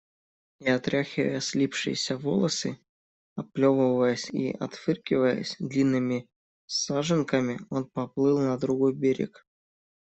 [0.61, 2.79] И, отряхивая слипшиеся волосы,
[3.35, 6.25] отплевываясь и отфыркиваясь, длинными
[6.65, 9.45] саженками он поплыл на другой берег.